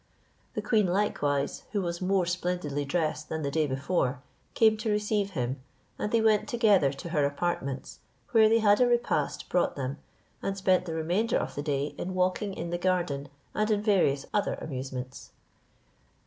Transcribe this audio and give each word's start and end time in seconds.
The 0.55 0.63
queen 0.63 0.87
likewise, 0.87 1.61
who 1.73 1.81
was 1.83 2.01
more 2.01 2.25
splendidly 2.25 2.85
dressed 2.85 3.29
than 3.29 3.43
the 3.43 3.51
day 3.51 3.67
before, 3.67 4.23
came 4.55 4.75
to 4.77 4.89
receive 4.89 5.33
him, 5.37 5.61
and 5.99 6.11
they 6.11 6.21
went 6.21 6.49
together 6.49 6.91
to 6.91 7.09
her 7.09 7.23
apartments, 7.23 7.99
where 8.31 8.49
they 8.49 8.57
had 8.57 8.81
a 8.81 8.87
repast 8.87 9.47
brought 9.47 9.75
them, 9.75 9.99
and 10.41 10.57
spent 10.57 10.85
the 10.87 10.95
remainder 10.95 11.37
of 11.37 11.53
the 11.53 11.61
day 11.61 11.93
in 11.99 12.15
walking 12.15 12.55
in 12.55 12.71
the 12.71 12.79
garden 12.79 13.29
and 13.53 13.69
in 13.69 13.83
various 13.83 14.25
other 14.33 14.55
amusements. 14.55 15.33